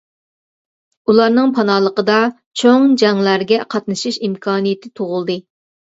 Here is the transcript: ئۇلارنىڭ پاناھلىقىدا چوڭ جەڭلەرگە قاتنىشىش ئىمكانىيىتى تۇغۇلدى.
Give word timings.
ئۇلارنىڭ 1.11 1.51
پاناھلىقىدا 1.57 2.17
چوڭ 2.61 2.89
جەڭلەرگە 3.03 3.61
قاتنىشىش 3.75 4.19
ئىمكانىيىتى 4.29 4.93
تۇغۇلدى. 4.99 5.37